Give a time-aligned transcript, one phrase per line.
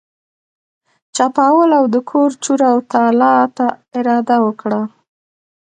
[1.15, 3.65] چپاول او د کور چور او تالا ته
[3.97, 4.81] اراده وکړه.